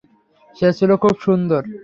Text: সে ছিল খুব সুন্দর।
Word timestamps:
সে 0.55 0.67
ছিল 0.77 0.91
খুব 0.95 1.15
সুন্দর। 1.21 1.61